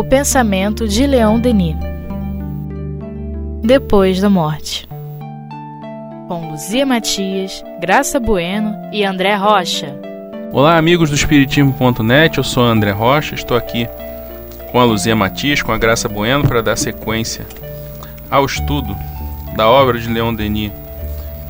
[0.00, 1.76] O pensamento de Leon Denis.
[3.62, 4.88] Depois da morte.
[6.26, 9.94] Com Luzia Matias, Graça Bueno e André Rocha.
[10.52, 13.86] Olá, amigos do Espiritismo.net, eu sou André Rocha, estou aqui
[14.72, 17.46] com a Luzia Matias, com a Graça Bueno, para dar sequência
[18.30, 18.96] ao estudo
[19.54, 20.72] da obra de Leon Denis,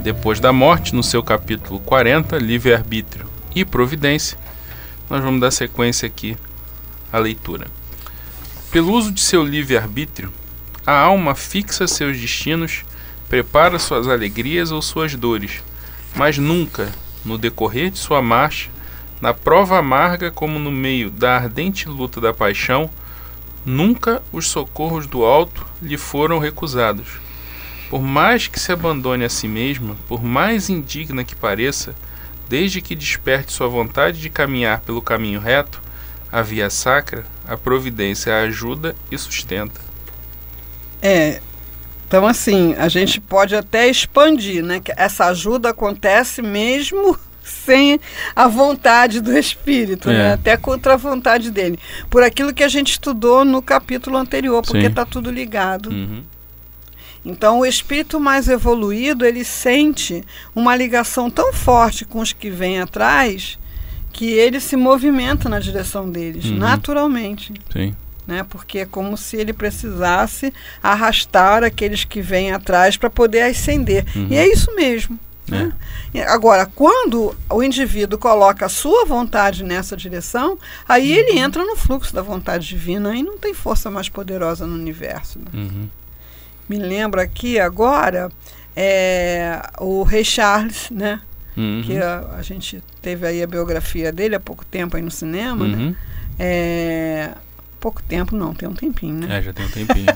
[0.00, 4.36] Depois da Morte, no seu capítulo 40, Livre-Arbítrio e Providência.
[5.08, 6.36] Nós vamos dar sequência aqui
[7.12, 7.78] à leitura.
[8.70, 10.32] Pelo uso de seu livre-arbítrio,
[10.86, 12.84] a alma fixa seus destinos,
[13.28, 15.60] prepara suas alegrias ou suas dores,
[16.14, 16.92] mas nunca,
[17.24, 18.70] no decorrer de sua marcha,
[19.20, 22.88] na prova amarga como no meio da ardente luta da paixão,
[23.66, 27.20] nunca os socorros do alto lhe foram recusados.
[27.90, 31.92] Por mais que se abandone a si mesma, por mais indigna que pareça,
[32.48, 35.82] desde que desperte sua vontade de caminhar pelo caminho reto,
[36.32, 39.80] a via sacra, a providência a ajuda e sustenta.
[41.02, 41.40] É,
[42.06, 44.80] então assim, a gente pode até expandir, né?
[44.80, 48.00] Que essa ajuda acontece mesmo sem
[48.34, 50.14] a vontade do espírito, né?
[50.14, 50.18] é.
[50.18, 50.32] né?
[50.32, 51.78] até contra a vontade dele.
[52.08, 55.90] Por aquilo que a gente estudou no capítulo anterior, porque está tudo ligado.
[55.90, 56.24] Uhum.
[57.24, 62.80] Então, o espírito mais evoluído, ele sente uma ligação tão forte com os que vêm
[62.80, 63.58] atrás
[64.20, 66.58] que ele se movimenta na direção deles, uhum.
[66.58, 67.54] naturalmente.
[67.72, 67.94] Sim.
[68.26, 68.44] Né?
[68.46, 70.52] Porque é como se ele precisasse
[70.82, 74.04] arrastar aqueles que vêm atrás para poder ascender.
[74.14, 74.26] Uhum.
[74.28, 75.18] E é isso mesmo.
[75.48, 75.72] Né?
[76.12, 76.22] É.
[76.24, 81.38] Agora, quando o indivíduo coloca a sua vontade nessa direção, aí ele uhum.
[81.38, 85.38] entra no fluxo da vontade divina e não tem força mais poderosa no universo.
[85.38, 85.46] Né?
[85.54, 85.88] Uhum
[86.70, 88.30] me lembro aqui agora
[88.76, 91.20] é, o Rei Charles, né?
[91.56, 91.82] Uhum.
[91.84, 95.66] Que a, a, gente teve aí a biografia dele há pouco tempo aí no cinema,
[95.66, 95.76] né?
[95.76, 95.90] uhum.
[95.90, 95.96] né?
[96.38, 97.30] É,
[97.78, 99.38] pouco tempo não, tem um tempinho, né?
[99.38, 100.06] É, já tem um tempinho.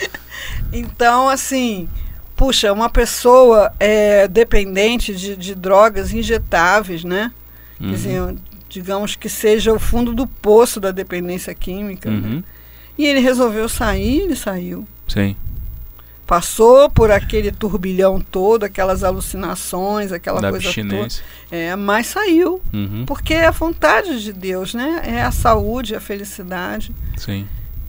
[0.72, 1.88] então, assim,
[2.36, 7.32] puxa, uma pessoa é, dependente de, de drogas injetáveis, né?
[7.80, 7.88] Uhum.
[7.88, 8.34] Quer dizer,
[8.68, 12.10] digamos que seja o fundo do poço da dependência química.
[12.10, 12.16] Né?
[12.16, 12.42] Uhum.
[12.98, 14.86] E ele resolveu sair, ele saiu.
[15.08, 15.36] Sim
[16.26, 21.08] passou por aquele turbilhão todo, aquelas alucinações, aquela da coisa toda.
[21.50, 22.60] É, mas saiu.
[22.72, 23.04] Uhum.
[23.06, 25.02] Porque é a vontade de Deus, né?
[25.04, 26.94] É a saúde, a felicidade.
[27.16, 27.46] Sim.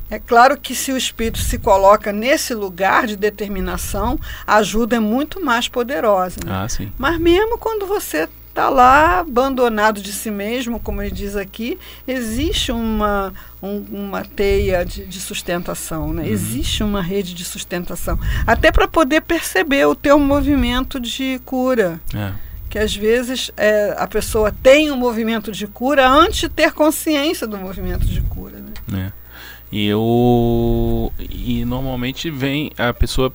[0.10, 5.00] É claro que se o espírito se coloca nesse lugar de determinação, a ajuda é
[5.00, 6.38] muito mais poderosa.
[6.46, 6.52] Né?
[6.54, 6.92] Ah, sim.
[6.98, 11.78] Mas mesmo quando você está lá abandonado de si mesmo, como ele diz aqui,
[12.08, 16.24] existe uma, um, uma teia de, de sustentação, né?
[16.24, 16.30] Uhum.
[16.30, 18.18] existe uma rede de sustentação,
[18.48, 22.00] até para poder perceber o teu movimento de cura.
[22.16, 22.32] É.
[22.70, 27.46] Que às vezes é, a pessoa tem um movimento de cura antes de ter consciência
[27.46, 28.64] do movimento de cura.
[28.88, 29.12] Né?
[29.12, 29.26] É.
[29.72, 33.34] E eu e normalmente vem a pessoa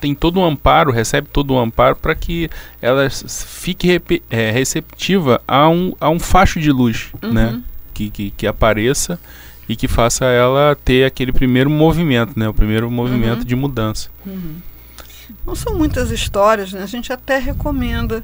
[0.00, 4.50] tem todo o um amparo, recebe todo o um amparo para que ela fique é,
[4.50, 7.32] receptiva a um, a um facho de luz, uhum.
[7.32, 7.62] né?
[7.92, 9.18] Que, que, que, apareça
[9.68, 12.48] e que faça ela ter aquele primeiro movimento, né?
[12.48, 13.44] O primeiro movimento uhum.
[13.44, 14.10] de mudança.
[14.26, 14.56] Uhum.
[15.46, 16.82] Não são muitas histórias, né?
[16.82, 18.22] A gente até recomenda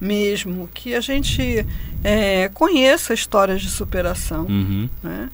[0.00, 1.66] mesmo que a gente
[2.02, 4.88] é, conheça histórias de superação, uhum.
[5.02, 5.28] né?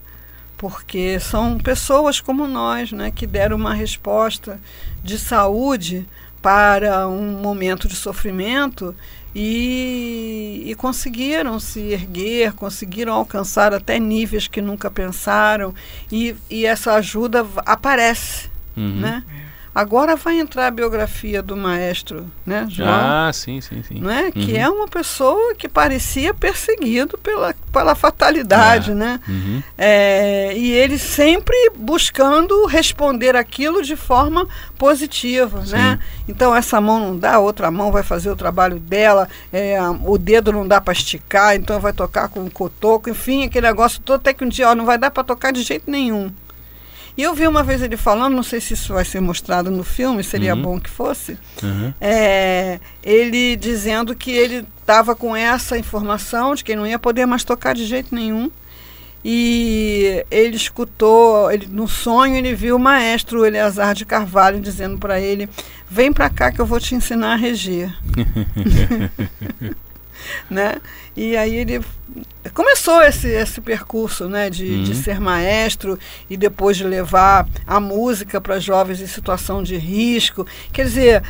[0.56, 4.58] Porque são pessoas como nós, né, que deram uma resposta
[5.02, 6.06] de saúde
[6.40, 8.94] para um momento de sofrimento
[9.34, 15.74] e, e, conseguiram se erguer, conseguiram alcançar até níveis que nunca pensaram
[16.10, 19.00] e, e essa ajuda aparece, uhum.
[19.00, 19.24] né?
[19.76, 22.88] Agora vai entrar a biografia do maestro, né, João?
[22.88, 24.00] Ah, sim, sim, sim.
[24.00, 24.24] Não é?
[24.24, 24.30] Uhum.
[24.32, 28.94] Que é uma pessoa que parecia perseguido pela, pela fatalidade, é.
[28.94, 29.20] né?
[29.28, 29.62] Uhum.
[29.76, 34.48] É, e ele sempre buscando responder aquilo de forma
[34.78, 35.72] positiva, sim.
[35.72, 35.98] né?
[36.26, 39.76] Então essa mão não dá, outra mão vai fazer o trabalho dela, é,
[40.06, 44.00] o dedo não dá para esticar, então vai tocar com o cotoco, enfim, aquele negócio
[44.00, 46.32] todo, até que um dia ó, não vai dar para tocar de jeito nenhum.
[47.16, 49.82] E eu vi uma vez ele falando, não sei se isso vai ser mostrado no
[49.82, 50.62] filme, seria uhum.
[50.62, 51.92] bom que fosse, uhum.
[51.98, 57.42] é, ele dizendo que ele estava com essa informação de que não ia poder mais
[57.42, 58.50] tocar de jeito nenhum.
[59.28, 65.20] E ele escutou, ele, no sonho ele viu o maestro Eleazar de Carvalho dizendo para
[65.20, 65.48] ele:
[65.90, 67.92] Vem para cá que eu vou te ensinar a reger.
[70.50, 70.76] né?
[71.16, 71.80] E aí ele
[72.52, 74.82] começou esse, esse percurso né, de, uhum.
[74.84, 80.46] de ser maestro e depois de levar a música para jovens em situação de risco.
[80.72, 81.22] Quer dizer,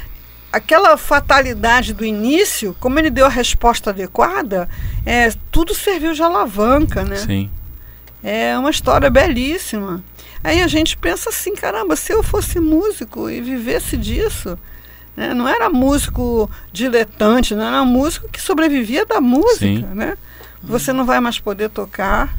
[0.53, 4.69] aquela fatalidade do início, como ele deu a resposta adequada,
[5.05, 7.17] é, tudo serviu de alavanca, né?
[7.17, 7.51] Sim.
[8.23, 10.03] É uma história belíssima.
[10.43, 14.59] Aí a gente pensa assim, caramba, se eu fosse músico e vivesse disso,
[15.17, 15.33] né?
[15.35, 19.87] não era músico diletante, não era músico que sobrevivia da música, Sim.
[19.95, 20.17] né?
[20.63, 22.37] Você não vai mais poder tocar.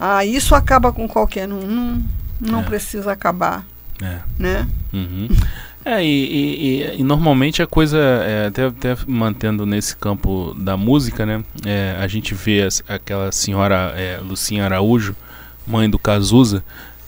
[0.00, 1.60] Ah, isso acaba com qualquer um.
[1.60, 2.04] Não,
[2.40, 2.62] não é.
[2.62, 3.66] precisa acabar.
[4.00, 4.18] É.
[4.38, 4.68] Né?
[4.92, 5.28] Uhum.
[5.84, 11.24] É, e, e, e, normalmente a coisa, é, até, até, mantendo nesse campo da música,
[11.24, 11.42] né?
[11.64, 15.16] É, a gente vê as, aquela senhora é, Lucinha Araújo,
[15.66, 16.62] mãe do Cazuza,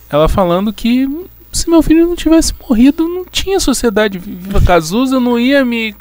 [0.08, 1.06] ela falando que
[1.52, 5.94] se meu filho não tivesse morrido, não tinha sociedade viva Cazuza, eu não ia me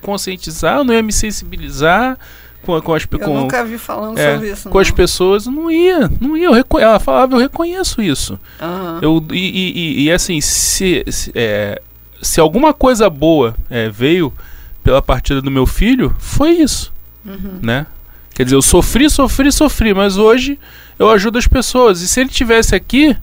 [0.00, 2.18] conscientizar, eu não ia me sensibilizar
[2.64, 4.68] com, com as Eu com, nunca vi falando é, sobre isso.
[4.68, 4.82] Com não.
[4.82, 6.46] as pessoas, não ia, não ia.
[6.46, 8.38] Eu ela falava, eu reconheço isso.
[8.60, 8.98] Uhum.
[9.02, 11.80] Eu, e, e, e, assim, se, se, é,
[12.22, 14.32] se alguma coisa boa é, veio
[14.82, 16.92] pela partida do meu filho, foi isso.
[17.24, 17.58] Uhum.
[17.62, 17.86] Né?
[18.34, 20.58] Quer dizer, eu sofri, sofri, sofri, mas hoje
[20.98, 22.00] eu ajudo as pessoas.
[22.00, 23.16] E se ele tivesse aqui,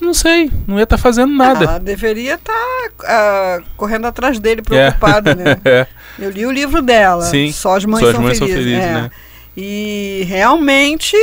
[0.00, 1.64] não sei, não ia estar tá fazendo nada.
[1.64, 5.34] Ela deveria estar tá, uh, correndo atrás dele, preocupada, é.
[5.34, 5.60] né?
[5.64, 5.86] é.
[6.18, 8.64] Eu li o livro dela, Sim, Só as Mães, Só as são, mães felizes, são
[8.64, 8.84] Felizes.
[8.84, 8.92] É.
[8.92, 9.10] Né?
[9.56, 11.16] E realmente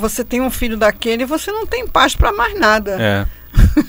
[0.00, 2.96] você tem um filho daquele e você não tem paz para mais nada.
[2.98, 3.26] É.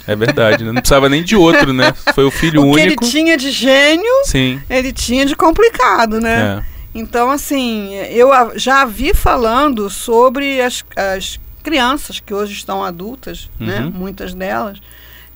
[0.07, 0.71] É verdade, né?
[0.71, 1.93] não precisava nem de outro, né?
[2.13, 2.75] Foi o filho o único.
[3.01, 4.61] Que ele tinha de gênio, Sim.
[4.69, 6.61] ele tinha de complicado, né?
[6.61, 6.75] É.
[6.93, 13.79] Então, assim, eu já vi falando sobre as, as crianças que hoje estão adultas, né?
[13.79, 13.85] uhum.
[13.85, 13.91] né?
[13.93, 14.79] Muitas delas.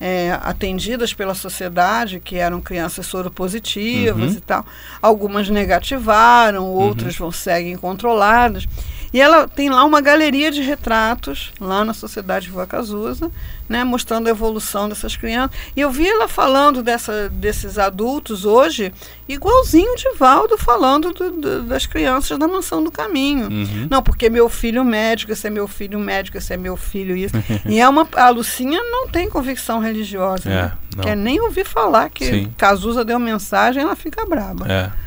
[0.02, 4.38] É, atendidas pela sociedade, que eram crianças soropositivas uhum.
[4.38, 4.64] e tal.
[5.02, 7.26] Algumas negativaram, outras uhum.
[7.26, 8.66] vão seguem controladas.
[9.12, 13.30] E ela tem lá uma galeria de retratos, lá na Sociedade Rua Cazuza,
[13.70, 15.56] né, mostrando a evolução dessas crianças.
[15.76, 18.92] E eu vi ela falando dessa, desses adultos hoje,
[19.28, 23.48] igualzinho de Valdo falando do, do, das crianças da Mansão do Caminho.
[23.48, 23.86] Uhum.
[23.88, 27.36] Não, porque meu filho médico, esse é meu filho médico, esse é meu filho isso.
[27.64, 30.72] e é uma, a Lucinha não tem convicção religiosa, é, né?
[31.00, 32.52] quer nem ouvir falar que Sim.
[32.58, 34.66] Cazuza deu mensagem, ela fica braba.
[34.68, 34.90] É,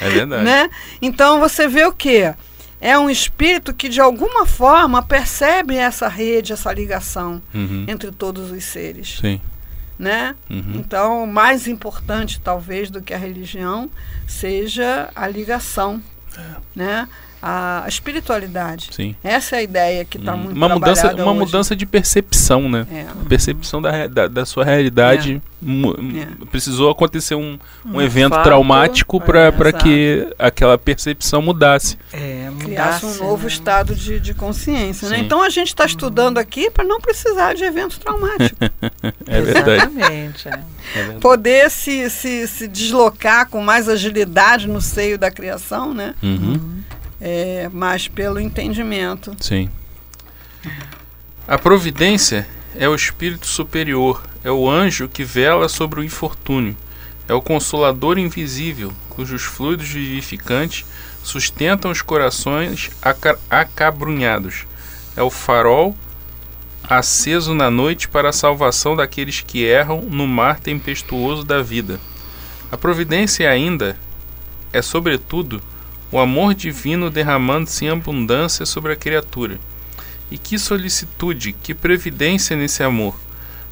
[0.00, 0.42] é verdade.
[0.42, 0.70] Né?
[1.02, 2.32] Então você vê o quê?
[2.80, 7.84] É um espírito que de alguma forma percebe essa rede, essa ligação uhum.
[7.86, 9.18] entre todos os seres.
[9.20, 9.40] Sim.
[9.98, 10.34] Né?
[10.48, 10.76] Uhum.
[10.76, 13.90] Então, mais importante talvez do que a religião
[14.26, 16.02] seja a ligação,
[16.34, 16.56] é.
[16.74, 17.08] né?
[17.42, 18.90] A espiritualidade.
[18.92, 19.16] Sim.
[19.24, 20.38] Essa é a ideia que está hum.
[20.38, 21.38] muito uma mudança Uma hoje.
[21.38, 22.86] mudança de percepção, né?
[22.92, 23.06] É.
[23.28, 25.40] Percepção da, da, da, sua realidade.
[25.66, 26.20] É.
[26.20, 26.46] é.
[26.50, 31.96] Precisou acontecer um, um, um evento fato, traumático para é, que aquela percepção mudasse.
[32.12, 33.48] É, Criasse um novo né?
[33.48, 35.08] estado de, de consciência.
[35.08, 35.18] Né?
[35.18, 38.58] Então a gente está estudando aqui para não precisar de eventos traumáticos.
[39.26, 39.90] é verdade.
[39.96, 40.48] Exatamente.
[40.48, 40.60] É.
[40.94, 46.14] É Poder se, se, se deslocar com mais agilidade no seio da criação, né?
[46.22, 46.30] Uhum.
[46.32, 46.80] uhum
[47.20, 49.36] é, mas pelo entendimento.
[49.40, 49.70] Sim.
[51.46, 52.46] A providência
[52.76, 56.76] é o espírito superior, é o anjo que vela sobre o infortúnio,
[57.28, 60.84] é o consolador invisível, cujos fluidos vivificantes
[61.22, 62.90] sustentam os corações
[63.50, 64.64] acabrunhados.
[65.16, 65.94] É o farol
[66.88, 72.00] aceso na noite para a salvação daqueles que erram no mar tempestuoso da vida.
[72.70, 73.96] A providência ainda
[74.72, 75.60] é, sobretudo,
[76.12, 79.58] o amor divino derramando-se em abundância sobre a criatura.
[80.30, 83.16] E que solicitude, que previdência nesse amor!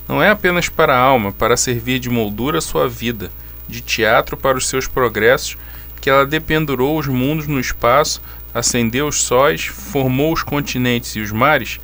[0.09, 3.30] Não é apenas para a alma, para servir de moldura à sua vida,
[3.68, 5.57] de teatro para os seus progressos,
[6.00, 8.23] que ela dependurou os mundos no espaço,
[8.54, 11.78] acendeu os sóis, formou os continentes e os mares.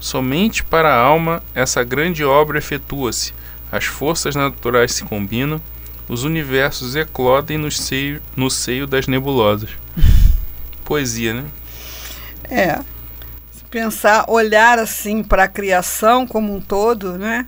[0.00, 3.34] Somente para a alma essa grande obra efetua-se,
[3.70, 5.60] as forças naturais se combinam,
[6.08, 9.70] os universos eclodem no seio, no seio das nebulosas.
[10.86, 11.44] Poesia, né?
[12.48, 12.80] É.
[13.68, 17.46] Pensar, olhar assim para a criação como um todo, né?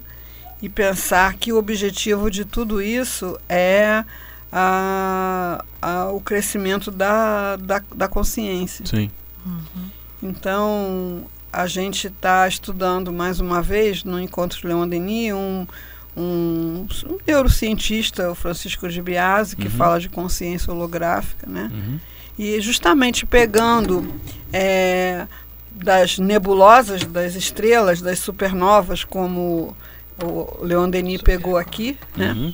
[0.61, 4.05] E pensar que o objetivo de tudo isso é
[4.53, 8.85] a, a, o crescimento da, da, da consciência.
[8.85, 9.09] Sim.
[9.47, 9.91] Uhum.
[10.21, 15.67] Então, a gente está estudando mais uma vez no Encontro Leon Denis um,
[16.17, 19.75] um, um neurocientista, o Francisco de Biasi, que uhum.
[19.75, 21.71] fala de consciência holográfica, né?
[21.73, 22.01] Uhum.
[22.39, 24.15] E justamente pegando
[24.53, 25.27] é,
[25.73, 29.77] das nebulosas, das estrelas, das supernovas, como
[30.23, 32.33] o Leon Denis pegou aqui, né?
[32.33, 32.53] Uhum.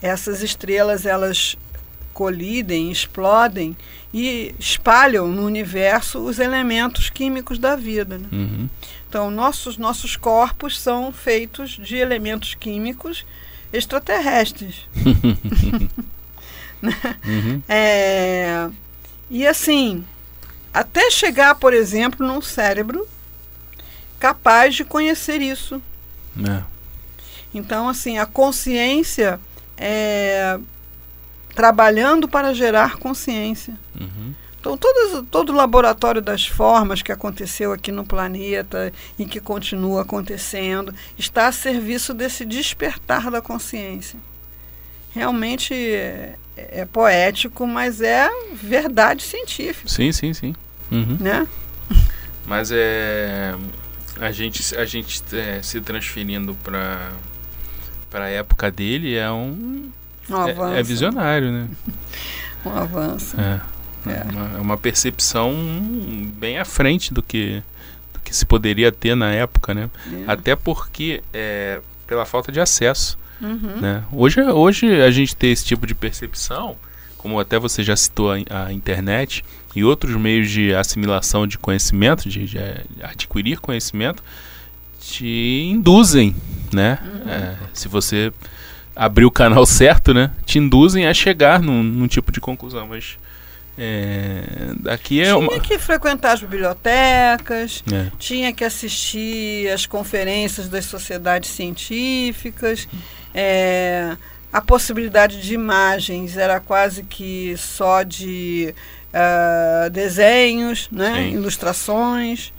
[0.00, 1.56] Essas estrelas, elas
[2.12, 3.76] colidem, explodem
[4.12, 8.18] e espalham no universo os elementos químicos da vida.
[8.18, 8.26] Né?
[8.32, 8.68] Uhum.
[9.08, 13.24] Então, nossos, nossos corpos são feitos de elementos químicos
[13.72, 14.86] extraterrestres.
[16.82, 17.62] uhum.
[17.68, 18.68] é,
[19.34, 20.04] e assim,
[20.74, 23.08] até chegar, por exemplo, num cérebro
[24.20, 25.80] capaz de conhecer isso.
[26.38, 26.62] É.
[27.54, 29.40] Então, assim, a consciência
[29.74, 30.60] é
[31.54, 33.74] trabalhando para gerar consciência.
[33.98, 34.34] Uhum.
[34.60, 40.02] Então, todo, todo o laboratório das formas que aconteceu aqui no planeta e que continua
[40.02, 44.18] acontecendo está a serviço desse despertar da consciência.
[45.10, 49.88] Realmente é, é poético, mas é verdade científica.
[49.88, 50.54] Sim, sim, sim.
[50.90, 51.16] Uhum.
[51.20, 51.46] Né?
[52.46, 53.54] Mas é
[54.20, 57.10] a gente a gente é, se transferindo para
[58.10, 59.90] para a época dele é um,
[60.28, 60.74] um avanço.
[60.74, 61.68] É, é, visionário, né?
[62.64, 63.40] um avanço.
[63.40, 63.60] É.
[64.04, 64.22] É.
[64.24, 65.54] Uma, uma, percepção
[66.36, 67.62] bem à frente do que,
[68.12, 69.88] do que se poderia ter na época, né?
[70.12, 70.24] É.
[70.26, 73.18] Até porque é, pela falta de acesso.
[73.42, 73.80] Uhum.
[73.80, 74.04] Né?
[74.12, 76.76] Hoje, hoje a gente tem esse tipo de percepção,
[77.18, 79.44] como até você já citou a, a internet
[79.74, 82.58] e outros meios de assimilação de conhecimento, de, de
[83.02, 84.22] adquirir conhecimento,
[85.00, 86.34] te induzem,
[86.72, 86.98] né?
[87.02, 87.30] Uhum.
[87.30, 88.32] É, se você
[88.94, 90.30] abrir o canal certo, né?
[90.46, 93.18] Te induzem a chegar num, num tipo de conclusão, mas
[93.84, 94.44] é,
[94.78, 95.58] daqui é tinha uma...
[95.58, 98.12] que frequentar as bibliotecas, é.
[98.16, 102.86] tinha que assistir às conferências das sociedades científicas.
[103.34, 104.16] É,
[104.52, 108.72] a possibilidade de imagens era quase que só de
[109.12, 112.52] uh, desenhos, né, ilustrações.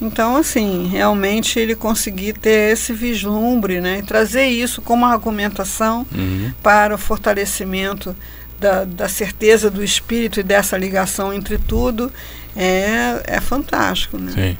[0.00, 6.54] Então, assim, realmente ele conseguir ter esse vislumbre né, e trazer isso como argumentação uhum.
[6.62, 8.16] para o fortalecimento
[8.60, 12.12] da, da certeza do espírito e dessa ligação entre tudo
[12.54, 14.18] é, é fantástico.
[14.18, 14.32] Né?
[14.32, 14.58] Sim.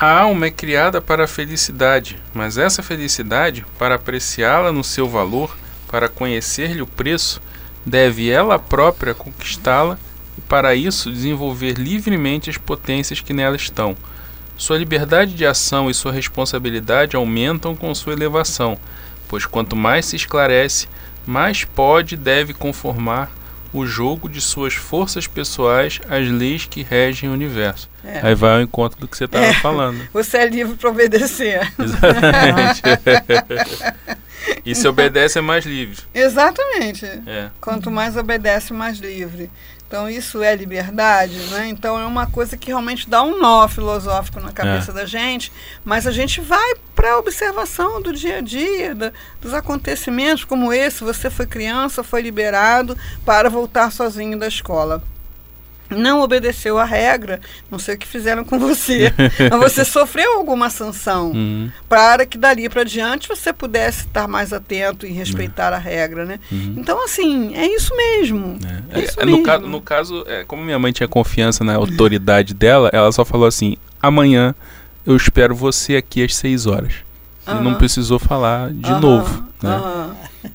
[0.00, 5.56] A alma é criada para a felicidade, mas essa felicidade, para apreciá-la no seu valor,
[5.88, 7.42] para conhecer-lhe o preço,
[7.84, 9.98] deve ela própria conquistá-la
[10.36, 13.96] e, para isso, desenvolver livremente as potências que nela estão.
[14.56, 18.78] Sua liberdade de ação e sua responsabilidade aumentam com sua elevação,
[19.26, 20.88] pois quanto mais se esclarece,
[21.28, 23.30] mais pode e deve conformar
[23.70, 27.86] o jogo de suas forças pessoais às leis que regem o universo.
[28.02, 28.20] É.
[28.22, 29.52] Aí vai ao encontro do que você estava é.
[29.52, 30.00] falando.
[30.10, 31.70] Você é livre para obedecer.
[31.78, 32.82] Exatamente.
[34.64, 36.02] e se obedece é mais livre.
[36.14, 37.04] Exatamente.
[37.04, 37.50] É.
[37.60, 39.50] Quanto mais obedece, mais livre.
[39.88, 41.66] Então isso é liberdade, né?
[41.68, 44.94] Então é uma coisa que realmente dá um nó filosófico na cabeça é.
[44.94, 45.50] da gente,
[45.82, 50.74] mas a gente vai para a observação do dia a dia, da, dos acontecimentos como
[50.74, 51.02] esse.
[51.02, 55.02] Você foi criança, foi liberado para voltar sozinho da escola
[55.90, 57.40] não obedeceu a regra,
[57.70, 59.12] não sei o que fizeram com você,
[59.50, 61.70] mas você sofreu alguma sanção uhum.
[61.88, 65.76] para que dali para diante você pudesse estar mais atento e respeitar uhum.
[65.76, 66.40] a regra, né?
[66.50, 66.74] Uhum.
[66.76, 68.58] Então assim é isso mesmo.
[68.92, 69.00] É.
[69.00, 69.40] É isso é, mesmo.
[69.40, 73.24] No, ca no caso, é, como minha mãe tinha confiança na autoridade dela, ela só
[73.24, 74.54] falou assim: amanhã
[75.06, 77.07] eu espero você aqui às 6 horas.
[77.48, 79.44] E não precisou falar de novo.
[79.62, 79.80] Né?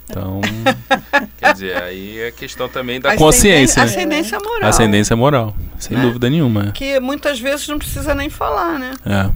[0.10, 0.42] Então,
[1.38, 3.84] quer dizer, aí é questão também da consciência.
[3.84, 3.90] Né?
[3.90, 4.70] Ascendência moral.
[4.70, 6.04] Ascendência moral, sem né?
[6.04, 6.72] dúvida nenhuma.
[6.72, 8.94] Que muitas vezes não precisa nem falar, né?
[9.06, 9.30] É.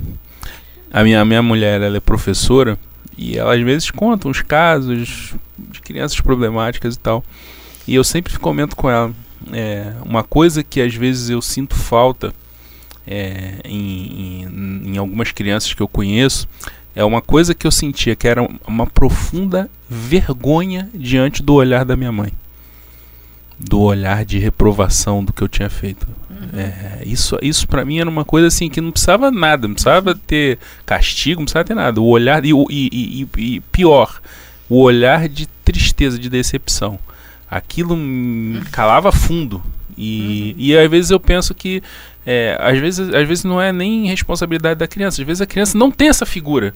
[0.91, 2.77] A minha, a minha mulher, ela é professora
[3.17, 7.23] e ela às vezes conta uns casos de crianças problemáticas e tal.
[7.87, 9.11] E eu sempre comento com ela,
[9.51, 12.33] é, uma coisa que às vezes eu sinto falta
[13.05, 16.47] é, em, em, em algumas crianças que eu conheço
[16.97, 21.95] é uma coisa que eu sentia que era uma profunda vergonha diante do olhar da
[21.95, 22.33] minha mãe.
[23.59, 26.07] Do olhar de reprovação do que eu tinha feito.
[26.27, 26.59] Uhum.
[26.59, 30.15] É, isso isso para mim era uma coisa assim que não precisava nada, não precisava
[30.15, 32.01] ter castigo, não precisava ter nada.
[32.01, 34.19] O olhar, e, e, e, e pior,
[34.67, 36.97] o olhar de tristeza, de decepção.
[37.47, 39.61] Aquilo me calava fundo.
[39.97, 40.63] E, uhum.
[40.63, 41.81] e às vezes eu penso que
[42.25, 45.77] é, às, vezes, às vezes não é nem responsabilidade da criança, às vezes a criança
[45.77, 46.73] não tem essa figura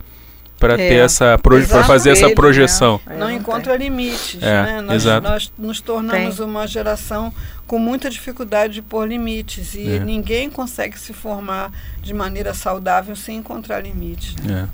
[0.61, 3.01] para é, ter essa para fazer essa projeção.
[3.05, 3.17] Né?
[3.17, 4.81] Não encontra limites, é, né?
[4.81, 6.45] Nós, nós nos tornamos tem.
[6.45, 7.33] uma geração
[7.65, 9.99] com muita dificuldade de pôr limites e é.
[9.99, 14.35] ninguém consegue se formar de maneira saudável sem encontrar limites.
[14.35, 14.69] Né?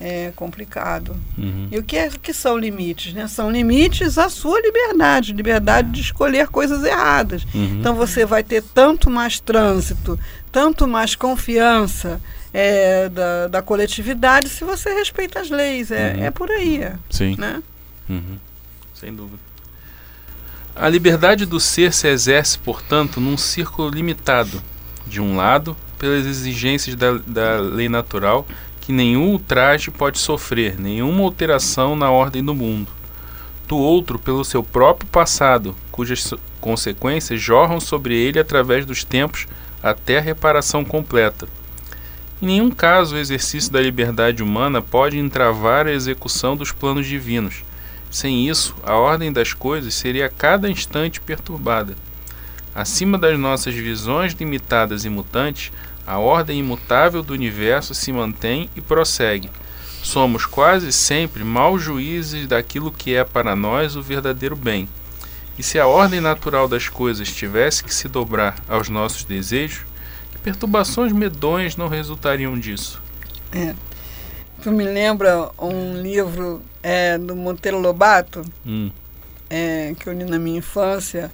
[0.00, 1.16] É é complicado.
[1.36, 1.68] Uhum.
[1.70, 3.12] E o que, é, que são limites?
[3.12, 3.26] Né?
[3.26, 7.44] São limites à sua liberdade, liberdade de escolher coisas erradas.
[7.54, 7.78] Uhum.
[7.78, 10.18] Então você vai ter tanto mais trânsito,
[10.50, 12.20] tanto mais confiança
[12.52, 15.90] é, da, da coletividade se você respeita as leis.
[15.90, 16.24] É, uhum.
[16.24, 16.90] é por aí.
[17.10, 17.36] Sim.
[17.38, 17.62] Né?
[18.08, 18.38] Uhum.
[18.94, 19.38] Sem dúvida.
[20.74, 24.62] A liberdade do ser se exerce, portanto, num círculo limitado.
[25.06, 28.46] De um lado, pelas exigências da, da lei natural
[28.90, 32.90] que nenhum ultraje pode sofrer, nenhuma alteração na ordem do mundo.
[33.68, 39.46] Do outro, pelo seu próprio passado, cujas consequências jorram sobre ele através dos tempos
[39.80, 41.46] até a reparação completa.
[42.42, 47.62] Em nenhum caso o exercício da liberdade humana pode entravar a execução dos planos divinos.
[48.10, 51.94] Sem isso, a ordem das coisas seria a cada instante perturbada.
[52.74, 55.70] Acima das nossas visões limitadas e mutantes,
[56.06, 59.50] a ordem imutável do universo se mantém e prossegue.
[60.02, 64.88] Somos quase sempre maus juízes daquilo que é para nós o verdadeiro bem.
[65.58, 69.84] E se a ordem natural das coisas tivesse que se dobrar aos nossos desejos,
[70.32, 73.02] que perturbações medonhas não resultariam disso?
[73.52, 73.74] É.
[74.62, 78.90] Tu me lembra um livro é, do Monteiro Lobato, hum.
[79.48, 81.30] é, que eu li na minha infância,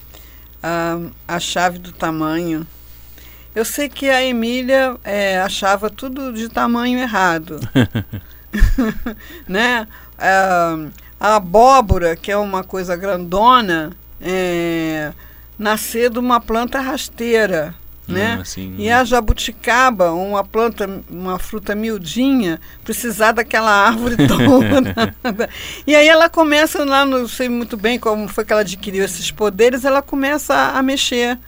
[0.63, 2.67] a, a Chave do Tamanho.
[3.57, 7.59] Eu sei que a Emília é, achava tudo de tamanho errado.
[9.49, 9.89] né?
[10.19, 10.77] A,
[11.19, 15.11] a abóbora, que é uma coisa grandona, é,
[15.59, 17.75] nascer de uma planta rasteira.
[18.07, 18.37] Né?
[18.37, 25.49] Hum, assim, e a jabuticaba, uma planta, uma fruta miudinha, precisar daquela árvore toda.
[25.87, 29.31] e aí ela começa lá, não sei muito bem como foi que ela adquiriu esses
[29.31, 31.39] poderes, ela começa a, a mexer.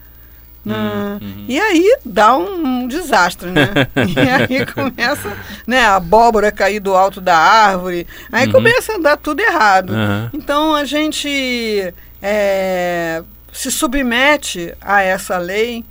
[0.75, 1.45] Hum, uhum.
[1.49, 3.69] E aí dá um, um desastre, né?
[3.97, 8.53] e aí começa né, a abóbora cair do alto da árvore, aí Uhum.
[8.53, 9.93] começa a dar tudo errado.
[9.93, 10.31] Aham.
[10.33, 13.23] Então a gente é,
[13.53, 15.85] se submete a essa lei,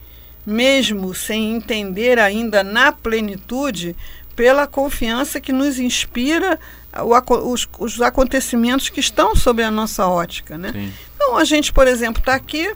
[0.46, 3.96] mesmo sem entender ainda na plenitude,
[4.36, 6.60] pela confiança que nos inspira
[7.02, 10.58] o os, os acontecimentos que estão sobre a nossa ótica.
[10.58, 10.72] Né?
[10.72, 10.94] Sim.
[11.16, 12.74] Então a gente, por exemplo, está aqui,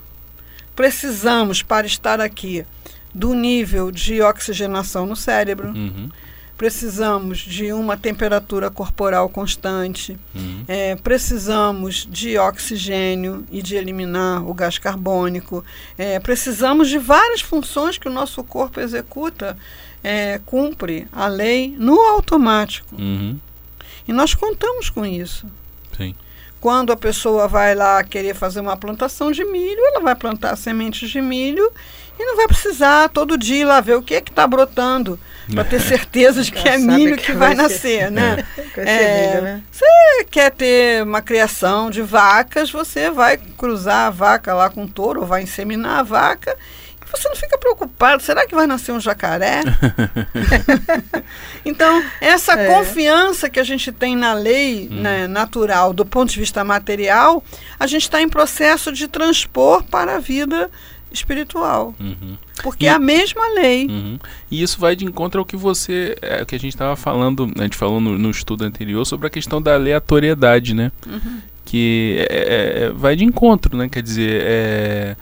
[0.85, 2.65] precisamos para estar aqui
[3.13, 6.09] do nível de oxigenação no cérebro, Uhum.
[6.57, 10.63] precisamos de uma temperatura corporal constante, Uhum.
[10.67, 15.63] é, precisamos de oxigênio e de eliminar o gás carbônico.
[16.00, 19.55] É, precisamos de várias funções que o nosso corpo executa,
[20.03, 22.95] é, cumpre a lei no automático.
[22.95, 23.38] Uhum.
[24.08, 25.45] E nós contamos com isso.
[25.95, 26.15] Sim.
[26.62, 31.10] Quando a pessoa vai lá querer fazer uma plantação de milho, ela vai plantar sementes
[31.10, 31.71] de milho
[32.19, 35.19] e não vai precisar todo dia ir lá ver o que é que está brotando
[35.54, 38.10] para ter certeza de que é milho que que vai vai ser.
[38.10, 38.45] nascer, né?
[38.78, 39.63] É, semilha, né?
[39.71, 39.86] Você
[40.30, 45.21] quer ter uma criação de vacas, você vai cruzar a vaca lá com o touro,
[45.21, 46.56] ou vai inseminar a vaca.
[47.12, 49.62] Você não fica preocupado, será que vai nascer um jacaré?
[51.65, 52.67] então, essa É.
[52.67, 57.43] confiança que a gente tem na lei né, natural, do ponto de vista material,
[57.80, 60.69] a gente está em processo de transpor para a vida
[61.12, 61.93] espiritual.
[62.00, 62.38] Uhum.
[62.63, 63.88] Porque E- é a mesma lei.
[63.88, 64.17] Uhum.
[64.50, 66.15] E isso vai de encontro ao que você.
[66.21, 69.30] É, que a gente estava falando, a gente falou no, no estudo anterior sobre a
[69.30, 70.91] questão da aleatoriedade, né?
[71.65, 73.89] Que é- é- vai de encontro, né?
[73.89, 75.15] Quer dizer, é,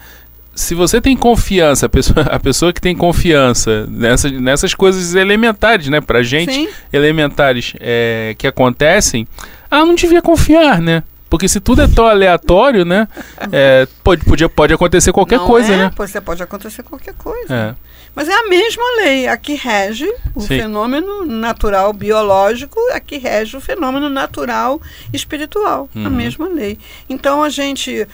[0.60, 5.88] se você tem confiança, a pessoa, a pessoa que tem confiança nessas, nessas coisas elementares,
[5.88, 6.02] né?
[6.02, 9.28] Pra gente, Sim, elementares é, que acontecem,
[9.72, 11.04] ela não devia confiar, né?
[11.30, 13.08] Porque se tudo é tão aleatório, né?
[13.52, 15.78] é, pode, podia, pode acontecer qualquer não coisa, é?
[15.78, 15.91] né?
[15.95, 17.54] Pois é, pode acontecer qualquer coisa.
[17.54, 17.76] É.
[18.15, 20.48] Mas é a mesma lei, a que rege o Sim.
[20.48, 24.82] fenômeno natural biológico, a que rege o fenômeno natural
[25.13, 25.88] espiritual.
[25.95, 26.10] A Uhum.
[26.10, 26.80] mesma lei.
[27.08, 28.08] Então a gente,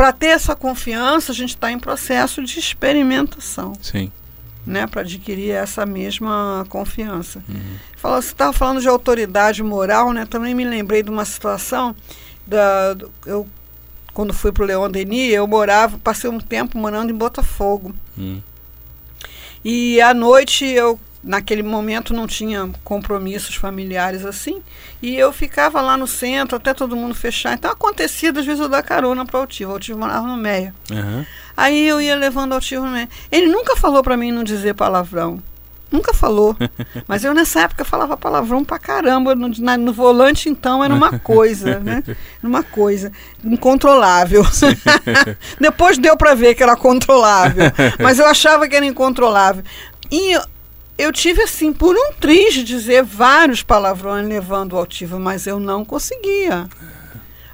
[0.00, 4.10] para ter essa confiança, a gente está em processo de experimentação, Sim.
[4.66, 4.86] né?
[4.86, 7.44] Para adquirir essa mesma confiança.
[7.46, 7.76] Uhum.
[7.98, 10.24] Fala, você estava falando de autoridade moral, né?
[10.24, 11.94] Também me lembrei de uma situação
[12.46, 13.46] da, eu
[14.14, 17.94] quando fui para o Leon Denis, eu morava, passei um tempo morando em Botafogo.
[18.18, 18.40] Hum.
[19.62, 24.62] E à noite eu, naquele momento, não tinha compromissos familiares assim.
[25.02, 27.54] E eu ficava lá no centro até todo mundo fechar.
[27.54, 29.70] Então acontecia, às vezes, eu dar carona para o Altivo.
[29.70, 30.74] O Altivo morava no Meia.
[30.90, 31.26] Aham.
[31.56, 33.08] Aí eu ia levando o Altivo no Meia.
[33.30, 35.42] Ele nunca falou para mim não dizer palavrão.
[35.92, 36.56] Nunca falou.
[37.08, 39.34] Mas eu nessa época falava palavrão pra caramba.
[39.34, 42.02] No, na- no volante, então, era uma coisa, né?
[42.42, 43.10] Uma coisa
[43.44, 44.42] incontrolável.
[45.60, 47.64] Depois deu pra ver que era controlável.
[48.00, 49.62] Mas eu achava que era incontrolável.
[50.10, 50.36] E
[51.00, 55.58] eu, tive, assim, por um triz de dizer vários palavrões levando o altivo, mas eu
[55.58, 56.68] não conseguia.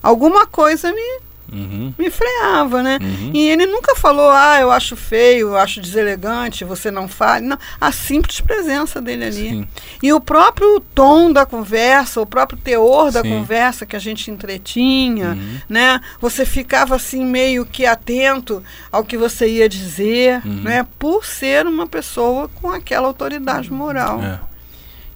[0.02, 1.20] Alguma coisa me,
[1.52, 1.94] Uhum.
[1.96, 2.98] me freava, né?
[3.00, 3.30] Uhum.
[3.32, 7.46] E ele nunca falou, ah, eu acho feio, eu acho deselegante, você não fale.
[7.46, 9.48] Não, a simples presença dele ali.
[9.50, 9.68] Sim.
[10.02, 13.30] E o próprio tom da conversa, o próprio teor da Sim.
[13.30, 15.60] conversa que a gente entretinha, Uhum.
[15.68, 16.00] né?
[16.20, 20.62] Você ficava assim meio que atento ao que você ia dizer, Uhum.
[20.62, 20.86] né?
[20.98, 24.22] Por ser uma pessoa com aquela autoridade moral.
[24.22, 24.40] É.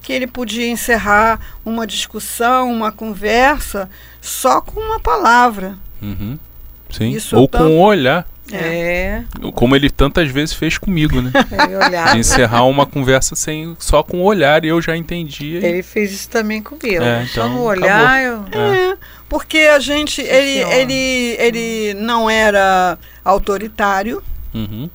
[0.03, 3.89] Que ele podia encerrar uma discussão, uma conversa,
[4.21, 5.77] só com uma palavra.
[6.03, 6.39] Uhum.
[6.91, 7.11] Sim.
[7.11, 8.27] Isso Ou com um olhar.
[8.53, 9.23] É.
[9.55, 11.31] Como ele tantas vezes fez comigo, né?
[11.87, 12.19] Olhava.
[12.19, 15.57] encerrar uma conversa sem só com o olhar e eu já entendi.
[15.57, 17.03] Ele fez isso também comigo.
[17.03, 18.45] É, então, só no olhar eu.
[18.51, 18.97] É.
[19.29, 20.21] porque a gente.
[20.21, 24.23] Ele, ele, ele não era autoritário.
[24.53, 24.91] Uhum.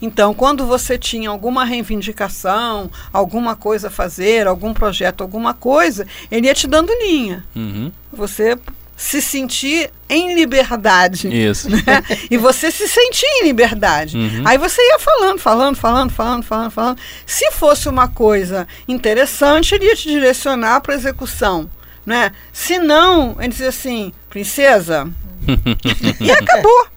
[0.00, 6.46] Então, quando você tinha alguma reivindicação, alguma coisa a fazer, algum projeto, alguma coisa, ele
[6.46, 7.44] ia te dando linha.
[7.56, 7.90] Uhum.
[8.12, 8.56] Você
[8.98, 11.28] se sentir em liberdade.
[11.28, 11.70] Isso.
[11.70, 12.02] Né?
[12.28, 14.18] E você se sentir em liberdade.
[14.18, 14.42] Uhum.
[14.44, 16.98] Aí você ia falando, falando, falando, falando, falando, falando.
[17.24, 21.70] Se fosse uma coisa interessante, ele ia te direcionar para execução.
[22.04, 22.32] Né?
[22.52, 25.08] Se não, ele dizia assim, princesa,
[26.20, 26.88] e acabou.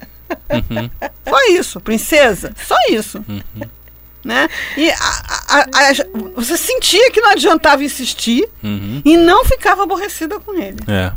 [0.50, 0.90] Uhum.
[1.30, 3.24] Só isso, princesa, só isso.
[3.30, 3.70] Uhum.
[4.24, 4.50] Né?
[4.76, 4.96] E a,
[5.50, 5.94] a, a,
[6.36, 9.02] você sentia que não adiantava insistir uhum.
[9.06, 10.80] e não ficava aborrecida com ele.
[10.88, 11.12] É.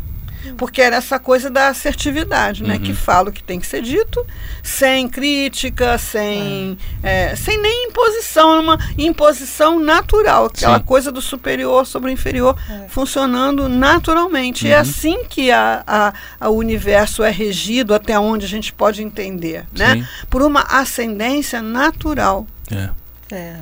[0.56, 2.74] Porque era essa coisa da assertividade, né?
[2.74, 2.80] Uhum.
[2.80, 4.24] Que fala o que tem que ser dito,
[4.62, 10.84] sem crítica, sem, é, sem nem imposição, uma imposição natural, aquela Sim.
[10.84, 12.56] coisa do superior sobre o inferior
[12.88, 14.66] funcionando naturalmente.
[14.66, 14.72] Uhum.
[14.72, 19.66] É assim que a, a, a universo é regido, até onde a gente pode entender,
[19.72, 19.94] né?
[19.94, 20.06] Sim.
[20.28, 22.46] Por uma ascendência natural.
[22.70, 22.90] É.
[23.30, 23.56] É.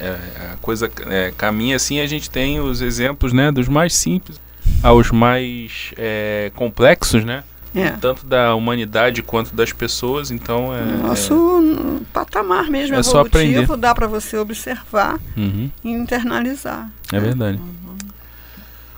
[0.00, 0.16] É,
[0.52, 4.40] a coisa é, caminha assim, a gente tem os exemplos né, dos mais simples
[4.82, 7.44] aos mais é, complexos, né?
[7.74, 7.90] É.
[7.92, 10.84] Tanto da humanidade quanto das pessoas, então é.
[10.84, 13.76] Nosso patamar mesmo É só evolutivo aprender.
[13.78, 16.90] dá para você observar Uhum, e internalizar.
[17.10, 17.58] é verdade.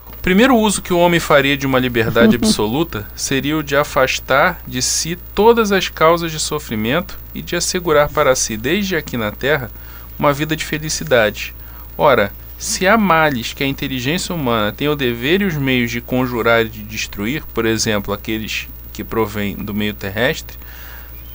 [0.08, 4.60] O primeiro uso que o homem faria de uma liberdade absoluta seria o de afastar
[4.66, 9.30] de si todas as causas de sofrimento e de assegurar para si, desde aqui na
[9.30, 9.70] Terra,
[10.18, 11.54] uma vida de felicidade.
[11.96, 16.00] Ora, se há males que a inteligência humana tem o dever e os meios de
[16.00, 20.56] conjurar e de destruir, por exemplo, aqueles que provêm do meio terrestre,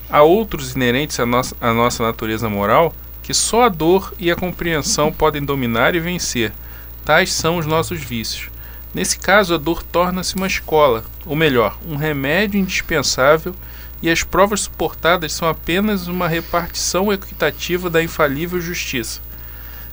[0.10, 4.36] há outros inerentes à nossa, à nossa natureza moral que só a dor e a
[4.36, 6.52] compreensão podem dominar e vencer.
[7.06, 8.50] Tais são os nossos vícios.
[8.92, 13.54] Nesse caso, a dor torna-se uma escola, ou melhor, um remédio indispensável,
[14.02, 19.22] e as provas suportadas são apenas uma repartição equitativa da infalível justiça.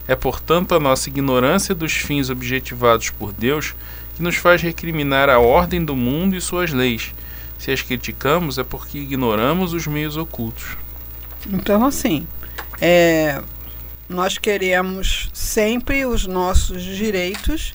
[0.09, 3.75] É, portanto, a nossa ignorância dos fins objetivados por Deus
[4.15, 7.13] que nos faz recriminar a ordem do mundo e suas leis.
[7.59, 10.77] Se as criticamos, é porque ignoramos os meios ocultos.
[11.53, 12.27] Então, assim,
[12.81, 13.43] é,
[14.09, 17.75] nós queremos sempre os nossos direitos,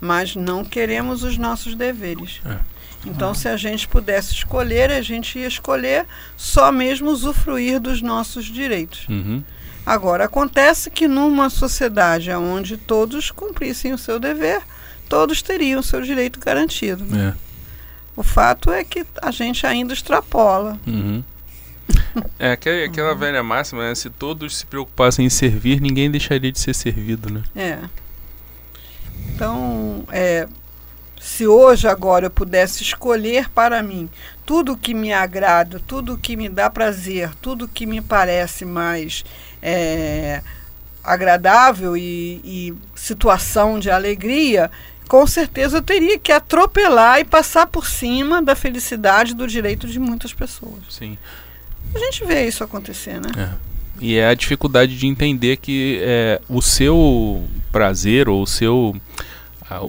[0.00, 2.40] mas não queremos os nossos deveres.
[2.46, 2.58] É.
[3.06, 6.06] Então, se a gente pudesse escolher, a gente ia escolher
[6.36, 9.06] só mesmo usufruir dos nossos direitos.
[9.08, 9.42] Uhum.
[9.86, 14.62] Agora, acontece que numa sociedade onde todos cumprissem o seu dever,
[15.08, 17.04] todos teriam o seu direito garantido.
[17.16, 17.34] É.
[18.16, 20.78] O fato é que a gente ainda extrapola.
[20.86, 21.22] Uhum.
[22.38, 23.94] É aquela, aquela velha máxima, né?
[23.94, 27.42] Se todos se preocupassem em servir, ninguém deixaria de ser servido, né?
[27.54, 27.78] É.
[29.34, 30.46] Então, é,
[31.20, 34.08] se hoje agora eu pudesse escolher para mim
[34.46, 39.24] tudo que me agrada, tudo que me dá prazer, tudo que me parece mais
[39.64, 40.42] é,
[41.02, 44.70] agradável e, e situação de alegria,
[45.08, 49.98] com certeza eu teria que atropelar e passar por cima da felicidade do direito de
[49.98, 50.82] muitas pessoas.
[50.90, 51.16] Sim.
[51.94, 53.30] A gente vê isso acontecer, né?
[54.00, 58.94] E é a dificuldade de entender que é, o seu prazer ou o seu,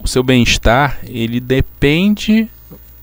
[0.03, 2.47] o seu bem-estar, ele depende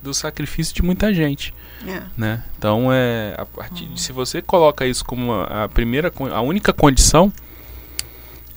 [0.00, 1.52] do sacrifício de muita gente.
[1.86, 2.02] É.
[2.16, 2.42] né?
[2.58, 6.72] Então é a partir de, se você coloca isso como a, a primeira a única
[6.72, 7.32] condição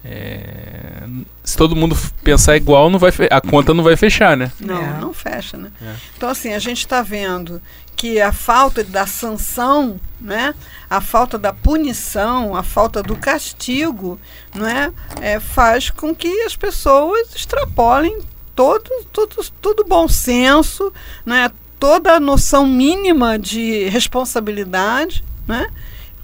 [0.08, 1.04] é,
[1.44, 5.00] se todo mundo pensar igual não vai a conta não vai fechar né Não, É.
[5.00, 5.72] não fecha, né?
[5.82, 5.96] É.
[6.16, 7.60] Então, assim, a gente está vendo
[7.96, 10.54] que a falta da sanção, né?
[10.90, 14.20] a falta da punição, a falta do castigo,
[14.54, 14.92] não é?
[15.22, 18.20] é faz com que as pessoas extrapolem
[18.56, 20.94] todo, todo, todo bom senso,
[21.26, 21.52] né?
[21.86, 25.68] Toda a noção mínima de responsabilidade, né?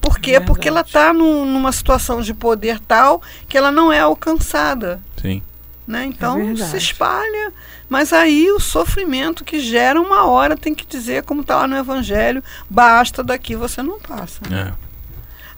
[0.02, 0.32] Por quê?
[0.32, 5.44] É Porque ela está numa situação de poder tal que ela não é alcançada sim
[5.88, 6.06] né?
[6.06, 6.78] Então se verdade.
[6.78, 7.54] espalha,
[7.90, 11.76] mas aí o sofrimento que gera uma hora tem que dizer, como está lá no
[11.76, 14.40] Evangelho, basta daqui você não passa.
[14.54, 14.72] é.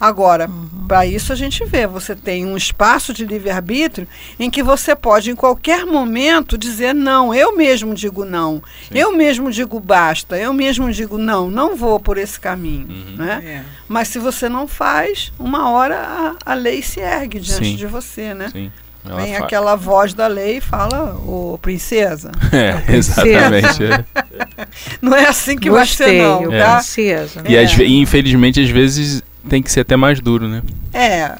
[0.04, 0.50] Agora,
[0.86, 4.06] para isso a gente vê, você tem um espaço de livre-arbítrio
[4.38, 7.34] em que você pode, em qualquer momento, dizer não.
[7.34, 8.62] Eu mesmo digo não.
[8.86, 8.98] Sim.
[8.98, 10.36] Eu mesmo digo basta.
[10.36, 12.86] Eu mesmo digo não, não vou por esse caminho.
[12.86, 13.16] Uhum.
[13.16, 13.42] Né?
[13.46, 13.62] É.
[13.88, 17.76] Mas se você não faz, uma hora a, a lei se ergue diante Sim.
[17.76, 18.50] de você, né?
[18.52, 18.70] sim
[19.06, 19.46] Ela Vem fala.
[19.46, 22.30] aquela voz da lei e fala, ô princesa.
[22.52, 24.04] É, exatamente.
[25.00, 26.52] não é assim que Gostei, vai ser, não.
[26.52, 26.74] É.
[26.74, 27.42] Princesa.
[27.48, 27.64] E, é.
[27.64, 30.62] e infelizmente, às vezes, tem que ser até mais duro, né?
[30.92, 31.36] É.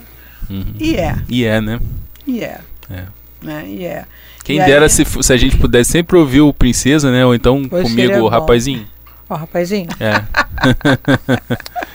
[0.51, 0.75] Uhum.
[0.79, 1.17] E é.
[1.29, 1.81] E é, né?
[2.27, 2.61] E é.
[2.91, 3.05] É.
[3.43, 3.65] Né?
[3.67, 4.05] E é.
[4.43, 4.91] Quem e dera aí...
[4.91, 7.25] se, se a gente pudesse sempre ouvir o Princesa, né?
[7.25, 8.87] Ou então comigo, o rapazinho.
[9.29, 9.89] Ó, rapazinho.
[9.99, 10.23] É.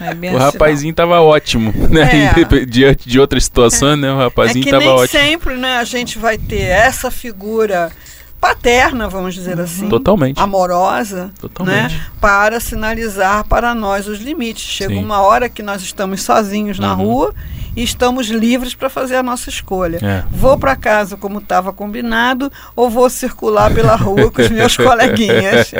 [0.26, 2.34] é o rapazinho tava ótimo, né?
[2.36, 2.66] É.
[2.66, 4.12] Diante de outra situação, né?
[4.12, 5.20] O rapazinho é que tava nem ótimo.
[5.20, 7.92] sempre, né, a gente vai ter essa figura
[8.40, 9.64] paterna, vamos dizer uhum.
[9.64, 9.90] assim.
[9.90, 10.40] Totalmente.
[10.40, 11.96] Amorosa, Totalmente.
[11.96, 14.64] Né, para sinalizar para nós os limites.
[14.64, 15.04] Chega Sim.
[15.04, 17.04] uma hora que nós estamos sozinhos na uhum.
[17.04, 17.36] rua
[17.76, 20.00] e estamos livres para fazer a nossa escolha.
[20.02, 20.24] É.
[20.32, 25.72] Vou para casa como estava combinado ou vou circular pela rua com os meus coleguinhas.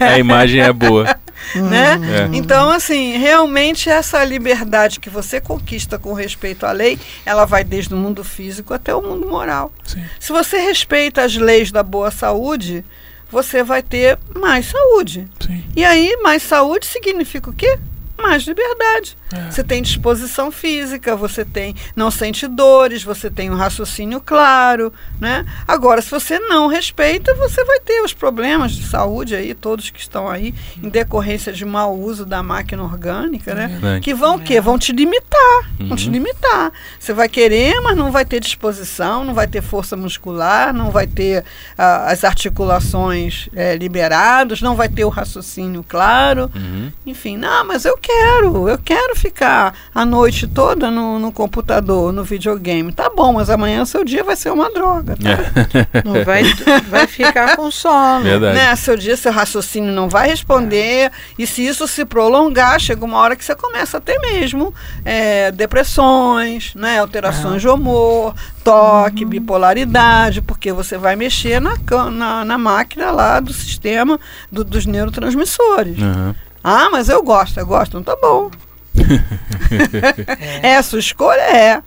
[0.00, 1.16] a imagem é boa.
[1.54, 2.00] Né?
[2.32, 2.36] É.
[2.36, 7.94] Então, assim, realmente essa liberdade que você conquista com respeito à lei, ela vai desde
[7.94, 9.72] o mundo físico até o mundo moral.
[9.84, 10.04] Sim.
[10.18, 12.84] Se você respeita as leis da boa saúde,
[13.30, 15.28] você vai ter mais saúde.
[15.40, 15.64] Sim.
[15.74, 17.78] E aí, mais saúde significa o quê?
[18.16, 19.16] Mais liberdade.
[19.32, 19.50] É.
[19.50, 25.44] Você tem disposição física, você tem não sente dores, você tem um raciocínio claro, né?
[25.66, 30.00] Agora, se você não respeita, você vai ter os problemas de saúde aí, todos que
[30.00, 33.96] estão aí, em decorrência de mau uso da máquina orgânica, né?
[33.96, 34.00] É.
[34.00, 34.60] Que vão o quê?
[34.60, 35.88] Vão te limitar, uhum.
[35.88, 36.72] vão te limitar.
[36.98, 41.06] Você vai querer, mas não vai ter disposição, não vai ter força muscular, não vai
[41.06, 46.50] ter uh, as articulações é, liberadas, não vai ter o raciocínio claro.
[46.54, 46.92] Uhum.
[47.06, 52.22] Enfim, não, mas eu quero, eu quero ficar a noite toda no, no computador, no
[52.22, 52.92] videogame.
[52.92, 55.16] Tá bom, mas amanhã seu dia vai ser uma droga.
[55.16, 55.30] Tá?
[55.30, 56.02] É.
[56.04, 56.42] Não vai,
[56.88, 58.24] vai ficar com sono.
[58.24, 58.54] Verdade.
[58.54, 58.76] Né?
[58.76, 61.10] Seu dia, seu raciocínio não vai responder.
[61.38, 65.50] E se isso se prolongar, chega uma hora que você começa a ter mesmo é,
[65.50, 66.98] depressões, né?
[66.98, 69.30] alterações de humor, toque, uhum.
[69.30, 71.76] bipolaridade, porque você vai mexer na,
[72.10, 74.20] na, na máquina lá do sistema
[74.52, 75.98] do, dos neurotransmissores.
[75.98, 76.34] Uhum.
[76.64, 77.94] Ah, mas eu gosto, eu gosto.
[77.94, 78.50] Não tá bom.
[80.62, 80.70] é.
[80.70, 81.82] é, sua escolha é.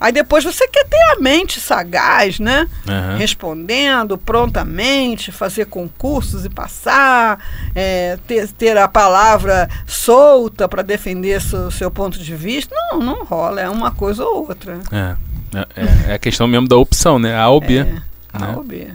[0.00, 2.66] Aí depois você quer ter a mente sagaz, né?
[2.88, 3.18] Uhum.
[3.18, 7.38] Respondendo prontamente, fazer concursos e passar,
[7.72, 12.74] é, ter, ter a palavra solta para defender seu, seu ponto de vista.
[12.90, 14.80] Não, não rola, é uma coisa ou outra.
[14.90, 15.16] É,
[15.76, 17.38] é, é a questão mesmo da opção, né?
[17.38, 17.76] A ou B.
[17.76, 18.02] É, né?
[18.32, 18.88] A ou B.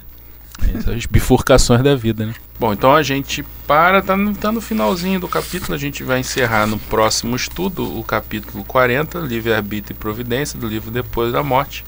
[0.75, 2.33] Essas bifurcações da vida, né?
[2.59, 6.19] Bom, então a gente para, tá no, tá no finalzinho do capítulo, a gente vai
[6.19, 11.85] encerrar no próximo estudo o capítulo 40, Livre-Arbítrio e Providência, do livro Depois da Morte.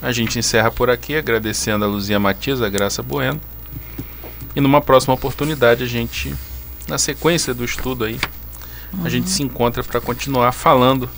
[0.00, 3.40] A gente encerra por aqui, agradecendo a Luzia Matias, a Graça Bueno.
[4.54, 6.32] E numa próxima oportunidade, a gente,
[6.86, 8.20] na sequência do estudo aí,
[8.92, 9.04] uhum.
[9.04, 11.08] a gente se encontra para continuar falando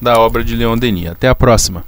[0.00, 1.08] da obra de Leon Denis.
[1.08, 1.84] Até a próxima!